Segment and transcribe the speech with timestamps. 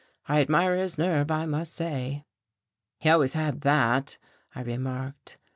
[0.27, 2.25] I admired his nerve, I must say."
[2.97, 4.17] "He always had that,"
[4.55, 5.37] I remarked.